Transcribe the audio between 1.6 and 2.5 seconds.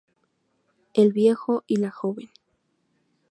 y la joven.